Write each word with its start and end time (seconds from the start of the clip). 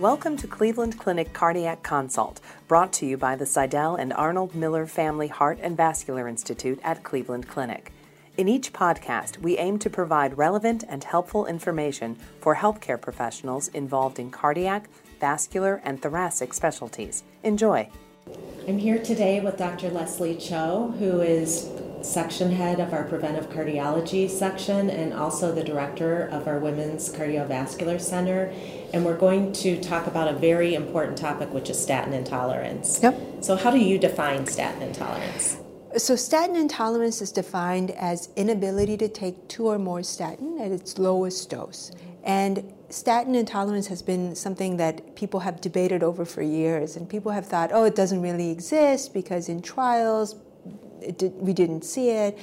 Welcome 0.00 0.36
to 0.38 0.46
Cleveland 0.46 0.98
Clinic 0.98 1.32
Cardiac 1.32 1.82
Consult, 1.82 2.42
brought 2.68 2.92
to 2.94 3.06
you 3.06 3.16
by 3.16 3.34
the 3.34 3.46
Sydell 3.46 3.98
and 3.98 4.12
Arnold 4.12 4.54
Miller 4.54 4.86
Family 4.86 5.28
Heart 5.28 5.58
and 5.62 5.74
Vascular 5.74 6.28
Institute 6.28 6.78
at 6.84 7.02
Cleveland 7.02 7.48
Clinic. 7.48 7.92
In 8.36 8.46
each 8.46 8.74
podcast, 8.74 9.38
we 9.38 9.56
aim 9.56 9.78
to 9.78 9.88
provide 9.88 10.36
relevant 10.36 10.84
and 10.86 11.02
helpful 11.02 11.46
information 11.46 12.18
for 12.42 12.56
healthcare 12.56 13.00
professionals 13.00 13.68
involved 13.68 14.18
in 14.18 14.30
cardiac, 14.30 14.90
vascular, 15.18 15.80
and 15.82 16.02
thoracic 16.02 16.52
specialties. 16.52 17.24
Enjoy. 17.42 17.88
I'm 18.68 18.76
here 18.76 19.02
today 19.02 19.40
with 19.40 19.56
Dr. 19.56 19.88
Leslie 19.88 20.36
Cho, 20.36 20.94
who 20.98 21.22
is 21.22 21.70
section 22.02 22.52
head 22.52 22.80
of 22.80 22.92
our 22.92 23.04
preventive 23.04 23.50
cardiology 23.50 24.28
section 24.28 24.90
and 24.90 25.12
also 25.12 25.52
the 25.52 25.64
director 25.64 26.26
of 26.28 26.46
our 26.46 26.58
Women's 26.58 27.12
Cardiovascular 27.12 28.00
Center. 28.00 28.52
And 28.92 29.04
we're 29.04 29.16
going 29.16 29.52
to 29.54 29.80
talk 29.80 30.06
about 30.06 30.28
a 30.28 30.32
very 30.32 30.74
important 30.74 31.18
topic, 31.18 31.52
which 31.52 31.70
is 31.70 31.80
statin 31.80 32.12
intolerance. 32.12 33.00
Yep. 33.02 33.44
So, 33.44 33.56
how 33.56 33.70
do 33.70 33.78
you 33.78 33.98
define 33.98 34.46
statin 34.46 34.82
intolerance? 34.82 35.58
So, 35.96 36.16
statin 36.16 36.56
intolerance 36.56 37.20
is 37.20 37.32
defined 37.32 37.90
as 37.92 38.28
inability 38.36 38.96
to 38.98 39.08
take 39.08 39.48
two 39.48 39.66
or 39.66 39.78
more 39.78 40.02
statin 40.02 40.60
at 40.60 40.70
its 40.70 40.98
lowest 40.98 41.50
dose. 41.50 41.90
And 42.22 42.72
statin 42.88 43.34
intolerance 43.34 43.86
has 43.86 44.02
been 44.02 44.34
something 44.34 44.76
that 44.78 45.16
people 45.16 45.40
have 45.40 45.60
debated 45.60 46.02
over 46.02 46.24
for 46.24 46.42
years, 46.42 46.96
and 46.96 47.08
people 47.08 47.32
have 47.32 47.46
thought, 47.46 47.70
oh, 47.72 47.84
it 47.84 47.94
doesn't 47.94 48.20
really 48.20 48.50
exist 48.50 49.14
because 49.14 49.48
in 49.48 49.62
trials 49.62 50.34
did, 51.18 51.32
we 51.34 51.52
didn't 51.52 51.82
see 51.82 52.10
it. 52.10 52.38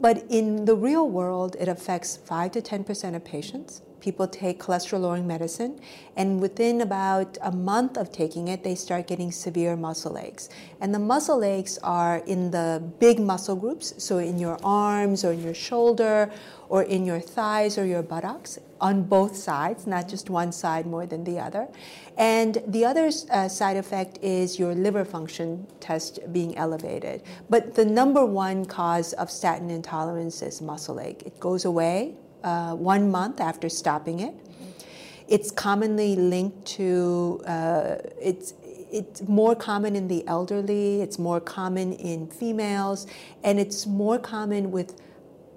But 0.00 0.24
in 0.28 0.64
the 0.64 0.74
real 0.74 1.08
world, 1.08 1.56
it 1.58 1.68
affects 1.68 2.16
5 2.16 2.52
to 2.52 2.62
10% 2.62 3.14
of 3.14 3.24
patients. 3.24 3.82
People 4.04 4.28
take 4.28 4.60
cholesterol 4.60 5.00
lowering 5.00 5.26
medicine, 5.26 5.80
and 6.14 6.38
within 6.38 6.82
about 6.82 7.38
a 7.40 7.50
month 7.50 7.96
of 7.96 8.12
taking 8.12 8.48
it, 8.48 8.62
they 8.62 8.74
start 8.74 9.06
getting 9.06 9.32
severe 9.32 9.76
muscle 9.76 10.18
aches. 10.18 10.50
And 10.82 10.94
the 10.94 10.98
muscle 10.98 11.42
aches 11.42 11.78
are 11.82 12.18
in 12.26 12.50
the 12.50 12.82
big 12.98 13.18
muscle 13.18 13.56
groups, 13.56 13.94
so 13.96 14.18
in 14.18 14.38
your 14.38 14.58
arms 14.62 15.24
or 15.24 15.32
in 15.32 15.42
your 15.42 15.54
shoulder 15.54 16.30
or 16.68 16.82
in 16.82 17.06
your 17.06 17.18
thighs 17.18 17.78
or 17.78 17.86
your 17.86 18.02
buttocks 18.02 18.58
on 18.78 19.04
both 19.04 19.34
sides, 19.34 19.86
not 19.86 20.06
just 20.06 20.28
one 20.28 20.52
side 20.52 20.84
more 20.84 21.06
than 21.06 21.24
the 21.24 21.38
other. 21.38 21.66
And 22.18 22.62
the 22.66 22.84
other 22.84 23.10
uh, 23.30 23.48
side 23.48 23.78
effect 23.78 24.18
is 24.20 24.58
your 24.58 24.74
liver 24.74 25.06
function 25.06 25.66
test 25.80 26.18
being 26.30 26.58
elevated. 26.58 27.22
But 27.48 27.74
the 27.74 27.86
number 27.86 28.26
one 28.26 28.66
cause 28.66 29.14
of 29.14 29.30
statin 29.30 29.70
intolerance 29.70 30.42
is 30.42 30.60
muscle 30.60 31.00
ache. 31.00 31.22
It 31.24 31.40
goes 31.40 31.64
away 31.64 32.16
uh, 32.44 32.74
one 32.74 33.10
month 33.10 33.40
after 33.40 33.68
stopping 33.68 34.20
it. 34.20 34.34
It's 35.26 35.50
commonly 35.50 36.14
linked 36.14 36.66
to, 36.76 37.42
uh, 37.46 37.96
it's, 38.20 38.54
it's 38.92 39.22
more 39.22 39.56
common 39.56 39.96
in 39.96 40.06
the 40.06 40.24
elderly, 40.28 41.00
it's 41.00 41.18
more 41.18 41.40
common 41.40 41.94
in 41.94 42.28
females, 42.28 43.06
and 43.42 43.58
it's 43.58 43.86
more 43.86 44.18
common 44.18 44.70
with 44.70 45.00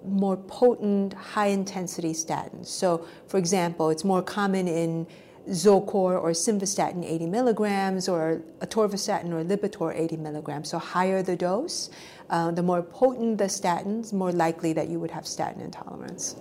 more 0.06 0.38
potent, 0.38 1.14
high 1.14 1.48
intensity 1.48 2.14
statins. 2.14 2.68
So, 2.68 3.06
for 3.28 3.38
example, 3.38 3.90
it's 3.90 4.06
more 4.06 4.22
common 4.22 4.68
in 4.68 5.06
Zocor 5.50 6.22
or 6.22 6.31
Simvastatin 6.31 7.03
80 7.06 7.26
milligrams 7.28 8.09
or 8.09 8.42
atorvastatin 8.59 9.31
or 9.31 9.44
Lipitor 9.44 9.95
80 9.95 10.17
milligrams. 10.17 10.70
So, 10.70 10.78
higher 10.78 11.23
the 11.23 11.36
dose, 11.36 11.90
uh, 12.30 12.52
the 12.52 12.64
more 12.64 12.81
potent 12.81 13.38
the 13.38 13.45
statins, 13.45 14.12
more 14.14 14.31
likely 14.31 14.73
that 14.73 14.90
you 14.90 15.00
would 15.00 15.12
have 15.12 15.25
statin 15.25 15.62
intolerance. 15.62 16.36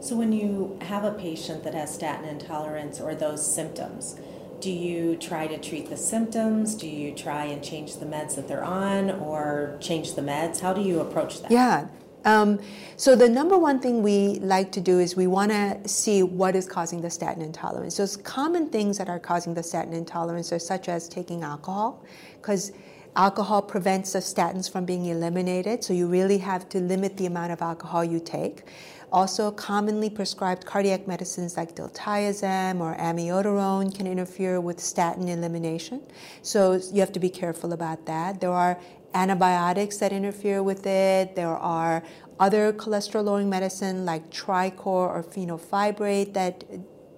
So, 0.00 0.16
when 0.16 0.32
you 0.32 0.78
have 0.82 1.04
a 1.04 1.12
patient 1.12 1.64
that 1.64 1.74
has 1.74 1.94
statin 1.94 2.28
intolerance 2.28 3.00
or 3.00 3.14
those 3.14 3.42
symptoms, 3.42 4.16
do 4.60 4.70
you 4.70 5.16
try 5.16 5.48
to 5.48 5.58
treat 5.58 5.90
the 5.90 5.96
symptoms? 5.96 6.76
Do 6.76 6.88
you 6.88 7.12
try 7.12 7.46
and 7.46 7.64
change 7.64 7.96
the 7.96 8.06
meds 8.06 8.36
that 8.36 8.46
they're 8.46 8.62
on 8.62 9.10
or 9.10 9.76
change 9.80 10.14
the 10.14 10.22
meds? 10.22 10.60
How 10.60 10.72
do 10.72 10.80
you 10.80 11.00
approach 11.00 11.42
that? 11.42 11.50
Yeah, 11.50 11.88
um, 12.24 12.60
so 12.96 13.16
the 13.16 13.28
number 13.28 13.58
one 13.58 13.80
thing 13.80 14.02
we 14.02 14.38
like 14.40 14.70
to 14.72 14.80
do 14.80 14.98
is 14.98 15.16
we 15.16 15.26
want 15.26 15.50
to 15.50 15.88
see 15.88 16.22
what 16.22 16.54
is 16.54 16.66
causing 16.66 17.00
the 17.00 17.10
statin 17.10 17.42
intolerance. 17.42 17.96
So 17.96 18.06
common 18.22 18.68
things 18.68 18.98
that 18.98 19.08
are 19.08 19.18
causing 19.18 19.54
the 19.54 19.62
statin 19.62 19.92
intolerance 19.92 20.52
are 20.52 20.58
such 20.58 20.88
as 20.88 21.08
taking 21.08 21.42
alcohol, 21.42 22.04
because 22.40 22.72
alcohol 23.16 23.60
prevents 23.60 24.12
the 24.12 24.20
statins 24.20 24.70
from 24.70 24.84
being 24.84 25.06
eliminated. 25.06 25.84
So 25.84 25.92
you 25.92 26.06
really 26.06 26.38
have 26.38 26.68
to 26.70 26.80
limit 26.80 27.16
the 27.16 27.26
amount 27.26 27.52
of 27.52 27.60
alcohol 27.60 28.04
you 28.04 28.20
take. 28.20 28.64
Also, 29.12 29.50
commonly 29.50 30.08
prescribed 30.08 30.64
cardiac 30.64 31.06
medicines 31.06 31.54
like 31.58 31.76
diltiazem 31.76 32.80
or 32.80 32.96
amiodarone 32.96 33.94
can 33.94 34.06
interfere 34.06 34.58
with 34.58 34.80
statin 34.80 35.28
elimination. 35.28 36.00
So 36.40 36.80
you 36.90 37.00
have 37.00 37.12
to 37.12 37.20
be 37.20 37.28
careful 37.28 37.74
about 37.74 38.06
that. 38.06 38.40
There 38.40 38.50
are 38.50 38.80
antibiotics 39.12 39.98
that 39.98 40.12
interfere 40.14 40.62
with 40.62 40.86
it. 40.86 41.36
There 41.36 41.58
are 41.58 42.02
other 42.40 42.72
cholesterol 42.72 43.24
lowering 43.24 43.50
medicine 43.50 44.06
like 44.06 44.30
Tricor 44.30 44.86
or 44.86 45.22
fenofibrate 45.22 46.32
that 46.32 46.64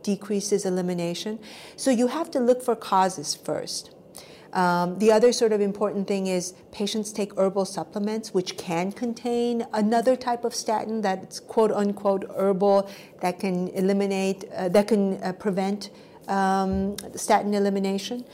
decreases 0.02 0.66
elimination. 0.66 1.38
So 1.76 1.92
you 1.92 2.08
have 2.08 2.28
to 2.32 2.40
look 2.40 2.60
for 2.60 2.74
causes 2.74 3.36
first. 3.36 3.93
Um, 4.54 4.98
the 5.00 5.10
other 5.10 5.32
sort 5.32 5.52
of 5.52 5.60
important 5.60 6.06
thing 6.06 6.28
is 6.28 6.54
patients 6.70 7.12
take 7.12 7.36
herbal 7.36 7.64
supplements, 7.64 8.32
which 8.32 8.56
can 8.56 8.92
contain 8.92 9.66
another 9.72 10.14
type 10.14 10.44
of 10.44 10.54
statin 10.54 11.00
that's 11.02 11.40
quote 11.40 11.72
unquote 11.72 12.24
herbal 12.36 12.88
that 13.20 13.40
can 13.40 13.68
eliminate, 13.68 14.44
uh, 14.54 14.68
that 14.68 14.86
can 14.86 15.20
uh, 15.22 15.32
prevent 15.32 15.90
um, 16.28 16.96
statin 17.16 17.52
elimination. 17.52 18.24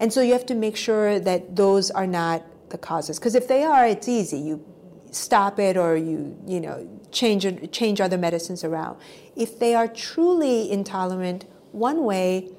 And 0.00 0.12
so 0.12 0.20
you 0.20 0.32
have 0.32 0.46
to 0.46 0.54
make 0.54 0.76
sure 0.76 1.18
that 1.18 1.56
those 1.56 1.90
are 1.90 2.06
not 2.06 2.44
the 2.68 2.78
causes. 2.78 3.18
Because 3.18 3.34
if 3.34 3.48
they 3.48 3.64
are, 3.64 3.86
it's 3.86 4.08
easy. 4.08 4.38
You 4.38 4.64
stop 5.10 5.58
it 5.58 5.76
or 5.76 5.96
you, 5.96 6.36
you 6.46 6.60
know, 6.60 6.86
change, 7.10 7.46
change 7.72 8.00
other 8.00 8.18
medicines 8.18 8.64
around. 8.64 8.98
If 9.34 9.58
they 9.58 9.74
are 9.74 9.88
truly 9.88 10.70
intolerant, 10.70 11.46
one 11.72 12.04
way 12.04 12.50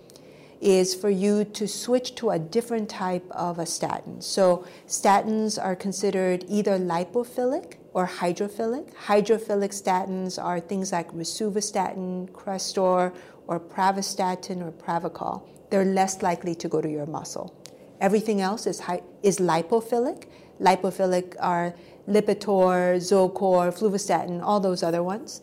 is 0.61 0.93
for 0.93 1.09
you 1.09 1.43
to 1.43 1.67
switch 1.67 2.15
to 2.15 2.29
a 2.29 2.39
different 2.39 2.87
type 2.87 3.25
of 3.31 3.57
a 3.59 3.65
statin. 3.65 4.21
So 4.21 4.65
statins 4.87 5.61
are 5.61 5.75
considered 5.75 6.45
either 6.47 6.77
lipophilic 6.77 7.77
or 7.93 8.07
hydrophilic. 8.07 8.93
Hydrophilic 8.93 9.71
statins 9.73 10.41
are 10.41 10.59
things 10.59 10.91
like 10.91 11.11
rosuvastatin, 11.11 12.29
Crestor, 12.31 13.13
or 13.47 13.59
pravastatin 13.59 14.61
or 14.61 14.71
Pravachol. 14.71 15.43
They're 15.71 15.85
less 15.85 16.21
likely 16.21 16.55
to 16.55 16.69
go 16.69 16.79
to 16.79 16.89
your 16.89 17.05
muscle. 17.05 17.55
Everything 17.99 18.41
else 18.41 18.67
is, 18.67 18.81
is 19.23 19.39
lipophilic. 19.39 20.25
Lipophilic 20.59 21.35
are 21.39 21.73
Lipitor, 22.07 22.97
Zocor, 22.97 23.71
fluvastatin, 23.77 24.41
all 24.43 24.59
those 24.59 24.83
other 24.83 25.03
ones. 25.03 25.41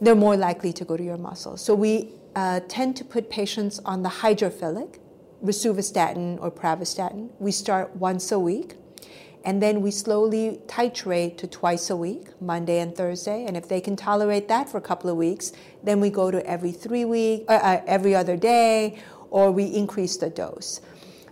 They're 0.00 0.14
more 0.14 0.36
likely 0.36 0.72
to 0.74 0.84
go 0.84 0.96
to 0.96 1.02
your 1.02 1.16
muscle. 1.16 1.56
So 1.56 1.74
we 1.74 2.12
uh, 2.38 2.60
tend 2.68 2.96
to 2.96 3.04
put 3.04 3.28
patients 3.28 3.80
on 3.84 4.04
the 4.04 4.08
hydrophilic, 4.08 5.00
rosuvastatin 5.44 6.40
or 6.40 6.50
pravastatin. 6.52 7.30
We 7.40 7.50
start 7.50 7.96
once 7.96 8.30
a 8.30 8.38
week, 8.38 8.76
and 9.44 9.60
then 9.60 9.80
we 9.80 9.90
slowly 9.90 10.60
titrate 10.68 11.36
to 11.38 11.48
twice 11.48 11.90
a 11.90 11.96
week, 11.96 12.28
Monday 12.40 12.78
and 12.78 12.94
Thursday. 12.94 13.44
And 13.44 13.56
if 13.56 13.68
they 13.68 13.80
can 13.80 13.96
tolerate 13.96 14.46
that 14.46 14.68
for 14.68 14.78
a 14.78 14.86
couple 14.90 15.10
of 15.10 15.16
weeks, 15.16 15.50
then 15.82 15.98
we 15.98 16.10
go 16.10 16.30
to 16.30 16.40
every 16.46 16.70
three 16.70 17.04
week, 17.04 17.44
uh, 17.48 17.54
uh, 17.54 17.82
every 17.88 18.14
other 18.14 18.36
day, 18.36 19.00
or 19.30 19.50
we 19.50 19.64
increase 19.64 20.16
the 20.16 20.30
dose. 20.30 20.80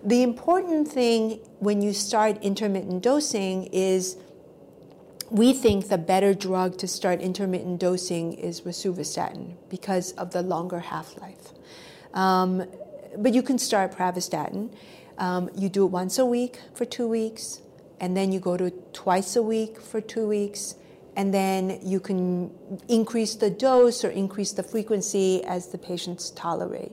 The 0.03 0.25
important 0.25 0.89
thing 0.89 1.39
when 1.61 1.83
you 1.83 1.93
start 1.93 2.43
intermittent 2.43 3.05
dosing 3.05 3.67
is 3.67 4.17
we 5.31 5.53
think 5.53 5.89
the 5.89 5.99
better 5.99 6.35
drug 6.35 6.79
to 6.79 6.89
start 6.89 7.21
intermittent 7.21 7.81
dosing 7.81 8.33
is 8.35 8.63
rosuvastatin 8.63 9.55
because 9.69 10.13
of 10.13 10.33
the 10.33 10.43
longer 10.43 10.79
half 10.79 11.21
life. 11.21 11.53
Um, 12.15 12.65
but 13.17 13.35
you 13.35 13.43
can 13.43 13.59
start 13.59 13.93
pravastatin. 13.93 14.75
Um, 15.19 15.51
you 15.57 15.69
do 15.69 15.85
it 15.87 15.91
once 15.91 16.19
a 16.19 16.27
week 16.27 16.61
for 16.75 16.85
two 16.85 17.09
weeks, 17.09 17.63
and 18.01 18.17
then 18.17 18.33
you 18.33 18.41
go 18.41 18.57
to 18.57 18.71
twice 18.93 19.37
a 19.37 19.43
week 19.43 19.81
for 19.81 20.01
two 20.01 20.27
weeks, 20.29 20.75
and 21.17 21.33
then 21.33 21.81
you 21.83 21.99
can 21.99 22.51
increase 22.89 23.35
the 23.35 23.51
dose 23.51 24.05
or 24.05 24.11
increase 24.11 24.53
the 24.53 24.63
frequency 24.63 25.43
as 25.45 25.69
the 25.69 25.79
patients 25.79 26.31
tolerate 26.31 26.93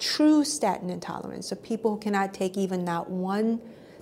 true 0.00 0.42
statin 0.42 0.90
intolerance, 0.90 1.48
so 1.48 1.56
people 1.56 1.92
who 1.92 2.00
cannot 2.00 2.34
take 2.34 2.56
even 2.56 2.84
that 2.86 3.08
one 3.08 3.60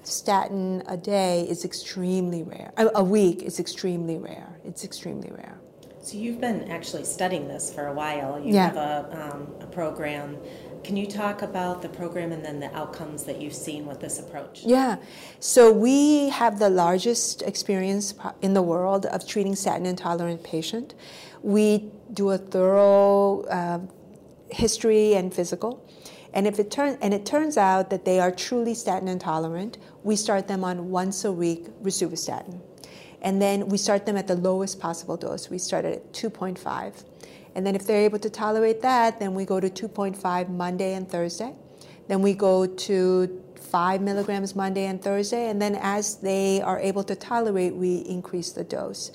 statin 0.08 0.82
a 0.86 0.96
day, 0.96 1.46
is 1.48 1.64
extremely 1.64 2.42
rare. 2.42 2.72
A, 2.76 3.04
week 3.04 3.42
is 3.42 3.60
extremely 3.60 4.18
rare. 4.18 4.58
It's 4.64 4.84
extremely 4.84 5.30
rare. 5.30 5.58
So 6.00 6.16
you've 6.16 6.40
been 6.40 6.70
actually 6.70 7.04
studying 7.04 7.48
this 7.48 7.72
for 7.72 7.86
a 7.86 7.92
while. 7.92 8.40
You 8.40 8.54
yeah. 8.54 8.66
have 8.66 8.76
a, 8.76 9.32
um, 9.34 9.54
a 9.60 9.66
program. 9.66 10.36
Can 10.84 10.96
you 10.96 11.06
talk 11.06 11.42
about 11.42 11.82
the 11.82 11.88
program 11.88 12.32
and 12.32 12.44
then 12.44 12.60
the 12.60 12.74
outcomes 12.74 13.24
that 13.24 13.40
you've 13.40 13.54
seen 13.54 13.84
with 13.84 14.00
this 14.00 14.18
approach? 14.18 14.62
Yeah. 14.64 14.96
So 15.40 15.72
we 15.72 16.30
have 16.30 16.58
the 16.58 16.70
largest 16.70 17.42
experience 17.42 18.14
in 18.40 18.54
the 18.54 18.62
world 18.62 19.06
of 19.06 19.26
treating 19.26 19.54
statin 19.54 19.86
intolerant 19.86 20.42
patient. 20.42 20.94
We 21.42 21.90
do 22.12 22.30
a 22.30 22.38
thorough 22.38 23.42
uh, 23.42 23.80
history 24.50 25.14
and 25.14 25.34
physical. 25.34 25.84
And 26.34 26.46
if 26.46 26.58
it 26.58 26.70
turn, 26.70 26.98
and 27.00 27.14
it 27.14 27.24
turns 27.24 27.56
out 27.56 27.90
that 27.90 28.04
they 28.04 28.20
are 28.20 28.30
truly 28.30 28.74
statin 28.74 29.08
intolerant, 29.08 29.78
we 30.02 30.16
start 30.16 30.46
them 30.46 30.64
on 30.64 30.90
once 30.90 31.24
a 31.24 31.32
week 31.32 31.68
rosuvastatin. 31.82 32.60
And 33.22 33.42
then 33.42 33.68
we 33.68 33.78
start 33.78 34.06
them 34.06 34.16
at 34.16 34.26
the 34.26 34.36
lowest 34.36 34.78
possible 34.78 35.16
dose. 35.16 35.50
We 35.50 35.58
start 35.58 35.84
at 35.84 36.12
2.5. 36.12 37.04
And 37.54 37.66
then 37.66 37.74
if 37.74 37.86
they're 37.86 38.02
able 38.02 38.20
to 38.20 38.30
tolerate 38.30 38.82
that, 38.82 39.18
then 39.18 39.34
we 39.34 39.44
go 39.44 39.58
to 39.58 39.68
2.5 39.68 40.48
Monday 40.48 40.94
and 40.94 41.08
Thursday. 41.08 41.54
Then 42.06 42.22
we 42.22 42.34
go 42.34 42.66
to 42.66 43.42
5 43.60 44.00
milligrams 44.00 44.54
Monday 44.54 44.86
and 44.86 45.02
Thursday. 45.02 45.48
And 45.48 45.60
then 45.60 45.74
as 45.80 46.16
they 46.16 46.62
are 46.62 46.78
able 46.78 47.02
to 47.04 47.16
tolerate, 47.16 47.74
we 47.74 47.98
increase 47.98 48.52
the 48.52 48.64
dose. 48.64 49.10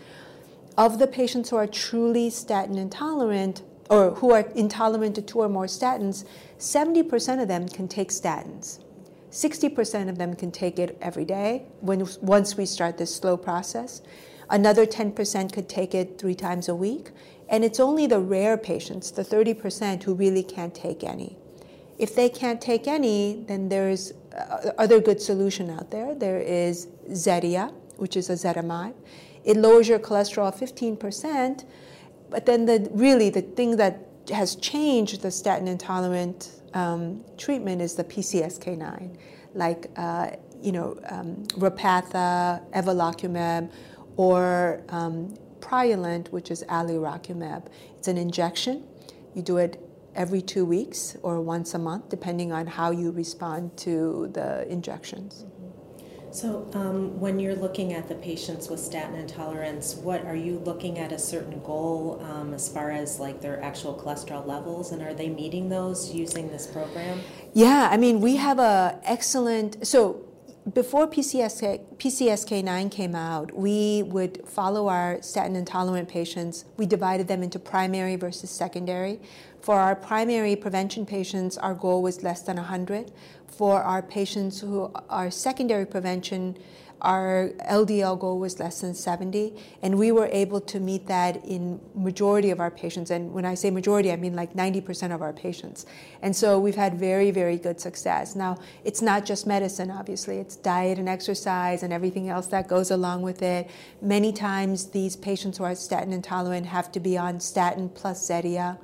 Of 0.78 1.00
the 1.00 1.08
patients 1.08 1.52
who 1.52 1.56
are 1.56 1.68
truly 1.68 2.30
statin 2.30 2.78
intolerant, 2.78 3.62
or 3.90 4.12
who 4.12 4.32
are 4.32 4.42
intolerant 4.56 5.16
to 5.16 5.22
two 5.22 5.40
or 5.40 5.50
more 5.50 5.66
statins, 5.66 6.26
70% 6.60 7.42
of 7.42 7.48
them 7.48 7.68
can 7.68 7.88
take 7.88 8.10
statins. 8.10 8.80
60% 9.32 10.10
of 10.10 10.18
them 10.18 10.36
can 10.36 10.52
take 10.52 10.78
it 10.78 10.98
every 11.02 11.26
day 11.26 11.66
when, 11.82 12.08
once 12.22 12.56
we 12.56 12.66
start 12.66 12.98
this 12.98 13.14
slow 13.16 13.36
process. 13.36 14.02
Another 14.50 14.86
10% 14.86 15.52
could 15.52 15.68
take 15.68 15.96
it 15.96 16.20
three 16.20 16.36
times 16.36 16.70
a 16.70 16.76
week. 16.76 17.10
And 17.50 17.64
it's 17.64 17.80
only 17.80 18.08
the 18.08 18.20
rare 18.20 18.58
patients, 18.58 19.12
the 19.12 19.24
30%, 19.24 20.04
who 20.04 20.14
really 20.14 20.44
can't 20.44 20.74
take 20.74 21.04
any. 21.04 21.38
If 21.98 22.16
they 22.16 22.30
can't 22.30 22.62
take 22.62 22.88
any, 22.88 23.44
then 23.48 23.70
there's 23.70 24.14
uh, 24.36 24.72
other 24.78 25.00
good 25.00 25.22
solution 25.22 25.70
out 25.70 25.92
there. 25.92 26.16
There 26.16 26.40
is 26.40 26.88
Zetia, 27.10 27.74
which 27.98 28.18
is 28.18 28.30
ezetimibe. 28.30 28.94
It 29.44 29.58
lowers 29.58 29.88
your 29.88 30.00
cholesterol 30.00 30.56
15%, 30.56 31.66
but 32.34 32.48
then 32.48 32.66
the, 32.66 32.90
really 32.94 33.30
the 33.30 33.44
thing 33.44 33.78
that 33.78 34.08
has 34.34 34.56
changed 34.56 35.22
the 35.22 35.30
statin 35.30 35.68
intolerant 35.68 36.62
um, 36.74 37.24
treatment 37.38 37.80
is 37.80 37.94
the 37.94 38.04
PCSK9, 38.04 39.16
like 39.54 39.92
uh, 39.98 40.32
you 40.60 40.72
know 40.72 40.98
um, 41.10 41.46
Repatha, 41.50 42.60
evolocumab, 42.72 43.72
or 44.18 44.82
um, 44.90 45.36
which 46.32 46.50
is 46.50 46.64
alirocumab. 46.70 47.68
It's 47.98 48.08
an 48.08 48.18
injection. 48.18 48.84
You 49.36 49.44
do 49.44 49.58
it 49.58 49.80
every 50.16 50.42
two 50.42 50.66
weeks 50.66 51.16
or 51.22 51.40
once 51.40 51.76
a 51.76 51.80
month, 51.80 52.10
depending 52.10 52.52
on 52.52 52.66
how 52.66 52.90
you 52.90 53.12
respond 53.12 53.78
to 53.78 54.30
the 54.34 54.68
injections. 54.68 55.46
So, 56.34 56.68
um, 56.74 57.20
when 57.20 57.40
you're 57.40 57.56
looking 57.56 57.94
at 57.94 58.10
the 58.10 58.16
patients 58.16 58.68
with 58.68 58.80
statin 58.80 59.14
intolerance, 59.14 59.94
what 59.94 60.26
are 60.26 60.36
you 60.36 60.58
looking 60.66 60.98
at 60.98 61.12
a 61.12 61.20
certain 61.20 61.62
goal 61.62 62.20
um, 62.24 62.56
as 62.56 62.68
far 62.68 62.90
as 62.90 63.20
like 63.20 63.40
their 63.40 63.62
actual 63.62 63.94
cholesterol 63.94 64.44
levels, 64.44 64.92
and 64.92 65.04
are 65.04 65.14
they 65.14 65.30
meeting 65.30 65.70
those 65.70 66.12
using 66.12 66.50
this 66.50 66.66
program? 66.66 67.22
Yeah, 67.54 67.88
I 67.92 67.98
mean, 67.98 68.20
we 68.20 68.38
have 68.38 68.58
a 68.58 69.00
excellent 69.04 69.86
so. 69.86 70.26
Before 70.74 71.10
PCSK, 71.10 71.98
PCSK9 71.98 72.90
came 72.90 73.16
out, 73.16 73.54
we 73.54 74.02
would 74.04 74.48
follow 74.48 74.88
our 74.88 75.22
statin 75.22 75.58
intolerant 75.58 76.08
patients. 76.08 76.64
We 76.78 76.86
divided 76.86 77.28
them 77.28 77.44
into 77.44 77.60
primary 77.60 78.16
versus 78.16 78.50
secondary. 78.50 79.20
For 79.64 79.80
our 79.80 79.96
primary 79.96 80.58
prevention 80.58 81.06
patients, 81.06 81.58
our 81.58 81.74
goal 81.74 82.02
was 82.02 82.22
less 82.22 82.42
than 82.42 82.58
100 82.58 83.14
for 83.48 83.84
our 83.84 84.02
patients 84.02 84.60
who 84.60 84.92
are 85.10 85.30
secondary 85.30 85.86
prevention, 85.86 86.58
our 87.02 87.50
LDL 87.70 88.20
goal 88.20 88.40
was 88.40 88.60
less 88.60 88.82
than 88.82 88.94
70, 88.94 89.54
and 89.82 89.98
we 89.98 90.12
were 90.12 90.28
able 90.32 90.60
to 90.62 90.80
meet 90.80 91.06
that 91.08 91.46
in 91.46 91.80
majority 91.94 92.50
of 92.50 92.60
our 92.60 92.72
patients. 92.72 93.12
And 93.12 93.34
when 93.34 93.46
I 93.46 93.56
say 93.56 93.70
majority, 93.70 94.12
I 94.12 94.16
mean 94.16 94.36
like 94.36 94.54
90% 94.54 95.14
of 95.14 95.22
our 95.22 95.34
patients. 95.34 95.86
And 96.22 96.36
so 96.36 96.60
we've 96.60 96.76
had 96.76 96.96
very, 96.96 97.30
very 97.30 97.58
good 97.58 97.80
success. 97.80 98.36
Now, 98.36 98.58
it's 98.84 99.02
not 99.02 99.26
just 99.26 99.46
medicine, 99.46 99.92
obviously. 99.92 100.38
It's 100.40 100.56
diet 100.56 100.98
and 100.98 101.08
exercise 101.08 101.84
and 101.84 101.94
everything 101.94 102.30
else 102.30 102.48
that 102.48 102.68
goes 102.68 102.90
along 102.92 103.22
with 103.22 103.42
it. 103.42 103.70
Many 104.02 104.34
times, 104.34 104.88
these 104.88 105.16
patients 105.16 105.58
who 105.58 105.64
are 105.64 105.76
statin 105.76 106.12
intolerant 106.12 106.66
have 106.66 106.92
to 106.94 107.00
be 107.00 107.18
on 107.18 107.40
statin 107.40 107.90
plus 107.90 108.28
Zetia 108.28 108.78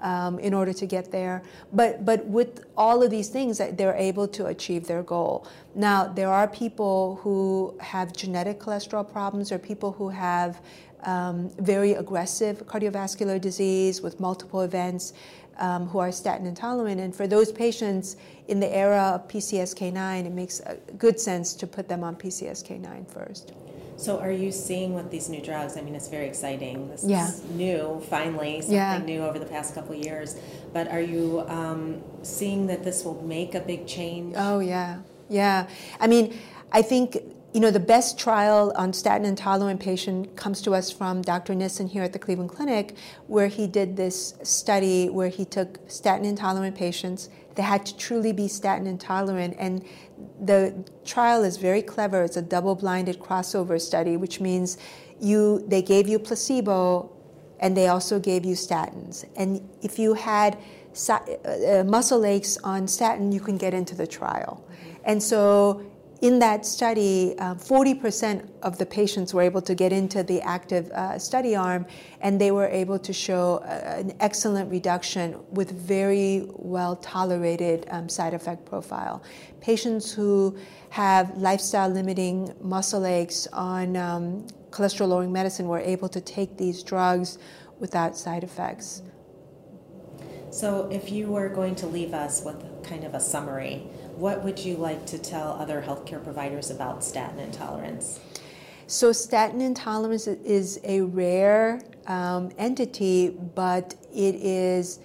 um, 0.00 0.38
in 0.38 0.54
order 0.54 0.72
to 0.72 0.86
get 0.86 1.10
there. 1.10 1.42
But, 1.72 2.04
but 2.04 2.24
with 2.26 2.64
all 2.76 3.02
of 3.02 3.10
these 3.10 3.28
things, 3.28 3.60
they're 3.72 3.94
able 3.94 4.28
to 4.28 4.46
achieve 4.46 4.86
their 4.86 5.02
goal. 5.02 5.46
Now, 5.74 6.06
there 6.06 6.28
are 6.28 6.48
people 6.48 7.20
who 7.22 7.76
have 7.80 8.12
genetic 8.12 8.58
cholesterol 8.58 9.10
problems 9.10 9.52
or 9.52 9.58
people 9.58 9.92
who 9.92 10.08
have 10.08 10.60
um, 11.04 11.50
very 11.58 11.92
aggressive 11.92 12.66
cardiovascular 12.66 13.40
disease 13.40 14.02
with 14.02 14.20
multiple 14.20 14.62
events. 14.62 15.12
Um, 15.58 15.88
who 15.88 15.98
are 15.98 16.10
statin 16.10 16.46
intolerant. 16.46 17.02
And 17.02 17.14
for 17.14 17.26
those 17.26 17.52
patients 17.52 18.16
in 18.48 18.60
the 18.60 18.74
era 18.74 19.12
of 19.14 19.28
PCSK9, 19.28 20.24
it 20.24 20.32
makes 20.32 20.62
good 20.96 21.20
sense 21.20 21.52
to 21.52 21.66
put 21.66 21.86
them 21.86 22.02
on 22.02 22.16
PCSK9 22.16 23.06
first. 23.06 23.52
So, 24.00 24.18
are 24.18 24.32
you 24.32 24.50
seeing 24.50 24.94
with 24.94 25.10
these 25.10 25.28
new 25.28 25.42
drugs? 25.42 25.76
I 25.76 25.82
mean, 25.82 25.94
it's 25.94 26.08
very 26.08 26.26
exciting. 26.26 26.88
This 26.88 27.04
yeah. 27.04 27.28
is 27.28 27.44
new, 27.50 28.02
finally, 28.08 28.62
something 28.62 28.74
yeah. 28.74 28.98
new 28.98 29.20
over 29.20 29.38
the 29.38 29.44
past 29.44 29.74
couple 29.74 29.94
of 29.94 30.02
years. 30.02 30.36
But 30.72 30.88
are 30.88 31.02
you 31.02 31.44
um, 31.48 32.02
seeing 32.22 32.66
that 32.68 32.82
this 32.82 33.04
will 33.04 33.22
make 33.22 33.54
a 33.54 33.60
big 33.60 33.86
change? 33.86 34.36
Oh, 34.38 34.60
yeah. 34.60 35.00
Yeah. 35.28 35.68
I 36.00 36.06
mean, 36.06 36.32
I 36.72 36.80
think 36.80 37.18
you 37.52 37.58
know, 37.58 37.70
the 37.70 37.80
best 37.80 38.18
trial 38.18 38.72
on 38.76 38.92
statin 38.92 39.26
intolerant 39.26 39.80
patient 39.80 40.36
comes 40.36 40.62
to 40.62 40.72
us 40.72 40.90
from 40.90 41.20
Dr. 41.20 41.54
Nissen 41.54 41.88
here 41.88 42.04
at 42.04 42.12
the 42.12 42.18
Cleveland 42.18 42.50
Clinic, 42.50 42.96
where 43.26 43.48
he 43.48 43.66
did 43.66 43.96
this 43.96 44.34
study 44.44 45.08
where 45.08 45.28
he 45.28 45.44
took 45.44 45.80
statin 45.90 46.24
intolerant 46.24 46.76
patients. 46.76 47.28
They 47.56 47.62
had 47.62 47.84
to 47.86 47.96
truly 47.96 48.32
be 48.32 48.46
statin 48.46 48.86
intolerant, 48.86 49.56
and 49.58 49.84
the 50.40 50.84
trial 51.04 51.42
is 51.42 51.56
very 51.56 51.82
clever. 51.82 52.22
It's 52.22 52.36
a 52.36 52.42
double-blinded 52.42 53.18
crossover 53.18 53.80
study, 53.80 54.16
which 54.16 54.40
means 54.40 54.78
you 55.18 55.64
they 55.66 55.82
gave 55.82 56.08
you 56.08 56.20
placebo, 56.20 57.10
and 57.58 57.76
they 57.76 57.88
also 57.88 58.20
gave 58.20 58.44
you 58.44 58.54
statins. 58.54 59.24
And 59.36 59.68
if 59.82 59.98
you 59.98 60.14
had 60.14 60.56
uh, 61.08 61.12
uh, 61.12 61.84
muscle 61.84 62.24
aches 62.24 62.58
on 62.58 62.86
statin, 62.86 63.32
you 63.32 63.40
can 63.40 63.58
get 63.58 63.74
into 63.74 63.96
the 63.96 64.06
trial. 64.06 64.64
And 65.04 65.20
so 65.20 65.84
in 66.20 66.38
that 66.40 66.66
study, 66.66 67.34
uh, 67.38 67.54
40% 67.54 68.46
of 68.62 68.76
the 68.76 68.84
patients 68.84 69.32
were 69.32 69.40
able 69.40 69.62
to 69.62 69.74
get 69.74 69.90
into 69.90 70.22
the 70.22 70.40
active 70.42 70.90
uh, 70.90 71.18
study 71.18 71.56
arm, 71.56 71.86
and 72.20 72.38
they 72.38 72.50
were 72.50 72.68
able 72.68 72.98
to 72.98 73.12
show 73.12 73.62
uh, 73.64 73.96
an 73.98 74.12
excellent 74.20 74.70
reduction 74.70 75.38
with 75.50 75.70
very 75.70 76.46
well 76.50 76.96
tolerated 76.96 77.86
um, 77.90 78.08
side 78.08 78.34
effect 78.34 78.66
profile. 78.66 79.22
Patients 79.62 80.12
who 80.12 80.58
have 80.90 81.34
lifestyle 81.38 81.88
limiting 81.88 82.52
muscle 82.60 83.06
aches 83.06 83.46
on 83.54 83.96
um, 83.96 84.46
cholesterol 84.70 85.08
lowering 85.08 85.32
medicine 85.32 85.68
were 85.68 85.80
able 85.80 86.08
to 86.10 86.20
take 86.20 86.58
these 86.58 86.82
drugs 86.82 87.38
without 87.78 88.14
side 88.14 88.44
effects. 88.44 89.02
So, 90.50 90.88
if 90.90 91.10
you 91.10 91.28
were 91.28 91.48
going 91.48 91.76
to 91.76 91.86
leave 91.86 92.12
us 92.12 92.42
with 92.44 92.56
kind 92.82 93.04
of 93.04 93.14
a 93.14 93.20
summary, 93.20 93.86
what 94.20 94.44
would 94.44 94.58
you 94.58 94.76
like 94.76 95.06
to 95.06 95.18
tell 95.18 95.52
other 95.52 95.82
healthcare 95.82 96.22
providers 96.22 96.70
about 96.70 97.02
statin 97.02 97.38
intolerance? 97.38 98.20
So, 98.86 99.12
statin 99.12 99.60
intolerance 99.62 100.26
is 100.26 100.78
a 100.84 101.00
rare 101.00 101.80
um, 102.06 102.50
entity, 102.58 103.30
but 103.30 103.94
it 104.12 104.34
is 104.34 105.00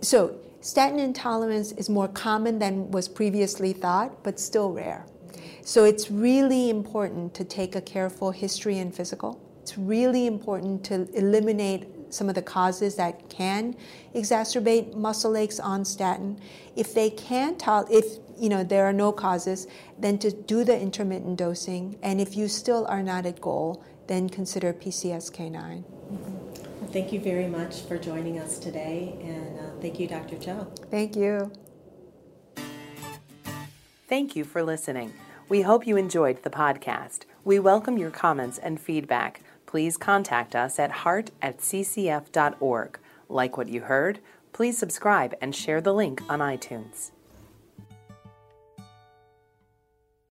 so 0.00 0.38
statin 0.60 0.98
intolerance 0.98 1.72
is 1.72 1.90
more 1.90 2.08
common 2.08 2.58
than 2.58 2.90
was 2.90 3.08
previously 3.08 3.72
thought, 3.72 4.22
but 4.24 4.40
still 4.40 4.72
rare. 4.72 5.04
So, 5.62 5.84
it's 5.84 6.10
really 6.10 6.70
important 6.70 7.34
to 7.34 7.44
take 7.44 7.76
a 7.76 7.82
careful 7.82 8.30
history 8.30 8.78
and 8.78 8.94
physical. 8.94 9.40
It's 9.60 9.76
really 9.76 10.26
important 10.26 10.84
to 10.84 11.08
eliminate 11.12 11.95
some 12.10 12.28
of 12.28 12.34
the 12.34 12.42
causes 12.42 12.96
that 12.96 13.28
can 13.28 13.76
exacerbate 14.14 14.94
muscle 14.94 15.36
aches 15.36 15.60
on 15.60 15.84
statin. 15.84 16.40
If 16.74 16.94
they 16.94 17.10
can't, 17.10 17.62
if 17.90 18.18
you 18.38 18.48
know 18.48 18.64
there 18.64 18.84
are 18.86 18.92
no 18.92 19.12
causes, 19.12 19.66
then 19.98 20.18
to 20.18 20.30
do 20.30 20.64
the 20.64 20.78
intermittent 20.78 21.38
dosing. 21.38 21.98
And 22.02 22.20
if 22.20 22.36
you 22.36 22.48
still 22.48 22.86
are 22.88 23.02
not 23.02 23.26
at 23.26 23.40
goal, 23.40 23.84
then 24.06 24.28
consider 24.28 24.72
PCSK9. 24.72 25.52
Mm-hmm. 25.52 26.86
thank 26.92 27.12
you 27.12 27.20
very 27.20 27.48
much 27.48 27.82
for 27.82 27.98
joining 27.98 28.38
us 28.38 28.58
today, 28.58 29.16
and 29.20 29.58
uh, 29.58 29.62
thank 29.80 29.98
you, 29.98 30.06
Dr. 30.06 30.38
Cho. 30.38 30.68
Thank 30.90 31.16
you. 31.16 31.50
Thank 34.08 34.36
you 34.36 34.44
for 34.44 34.62
listening. 34.62 35.12
We 35.48 35.62
hope 35.62 35.86
you 35.86 35.96
enjoyed 35.96 36.44
the 36.44 36.50
podcast. 36.50 37.22
We 37.44 37.58
welcome 37.58 37.98
your 37.98 38.10
comments 38.10 38.58
and 38.58 38.80
feedback 38.80 39.40
please 39.66 39.96
contact 39.96 40.54
us 40.54 40.78
at 40.78 40.90
heart 40.90 41.30
at 41.42 41.58
ccf.org. 41.58 42.98
Like 43.28 43.56
what 43.56 43.68
you 43.68 43.82
heard? 43.82 44.20
Please 44.52 44.78
subscribe 44.78 45.34
and 45.40 45.54
share 45.54 45.80
the 45.80 45.92
link 45.92 46.22
on 46.28 46.38
iTunes. 46.38 47.10